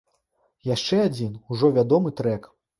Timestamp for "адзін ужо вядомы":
1.09-2.19